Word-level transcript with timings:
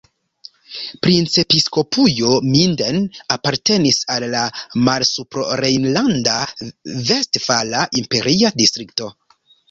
Princepiskopujo 1.07 2.29
Minden 2.53 2.95
apartenis 3.35 3.99
al 4.13 4.25
la 4.31 4.41
Malsuprorejnlanda-Vestfala 4.87 7.83
Imperia 8.01 8.51
Distrikto. 8.63 9.11